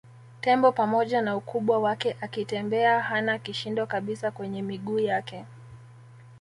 Tembo 0.41 0.71
pamoja 0.71 1.21
na 1.21 1.35
ukubwa 1.37 1.79
wake 1.79 2.17
akitembea 2.21 3.01
hana 3.01 3.39
kishindo 3.39 3.85
kabisa 3.85 4.31
kwenye 4.31 4.61
miguu 4.61 4.99
yake 4.99 5.45